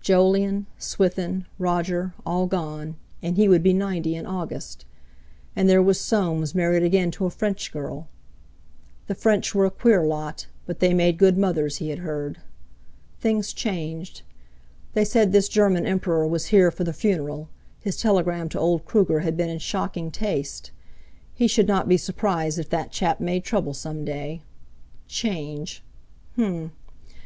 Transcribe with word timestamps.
Jolyon, 0.00 0.64
Swithin, 0.78 1.44
Roger 1.58 2.14
all 2.24 2.46
gone, 2.46 2.96
and 3.22 3.36
he 3.36 3.48
would 3.48 3.62
be 3.62 3.74
ninety 3.74 4.16
in 4.16 4.24
August! 4.24 4.86
And 5.54 5.68
there 5.68 5.82
was 5.82 6.00
Soames 6.00 6.54
married 6.54 6.82
again 6.82 7.10
to 7.10 7.26
a 7.26 7.30
French 7.30 7.70
girl. 7.70 8.08
The 9.08 9.14
French 9.14 9.54
were 9.54 9.66
a 9.66 9.70
queer 9.70 10.02
lot, 10.02 10.46
but 10.64 10.78
they 10.80 10.94
made 10.94 11.18
good 11.18 11.36
mothers, 11.36 11.76
he 11.76 11.90
had 11.90 11.98
heard. 11.98 12.38
Things 13.20 13.52
changed! 13.52 14.22
They 14.94 15.04
said 15.04 15.32
this 15.32 15.50
German 15.50 15.84
Emperor 15.84 16.26
was 16.26 16.46
here 16.46 16.70
for 16.70 16.84
the 16.84 16.94
funeral, 16.94 17.50
his 17.78 17.98
telegram 18.00 18.48
to 18.48 18.58
old 18.58 18.86
Kruger 18.86 19.20
had 19.20 19.36
been 19.36 19.50
in 19.50 19.58
shocking 19.58 20.10
taste. 20.10 20.70
He 21.34 21.46
should 21.46 21.68
not 21.68 21.90
be 21.90 21.98
surprised 21.98 22.58
if 22.58 22.70
that 22.70 22.90
chap 22.90 23.20
made 23.20 23.44
trouble 23.44 23.74
some 23.74 24.02
day. 24.06 24.40
Change! 25.08 25.82
H'm! 26.38 26.72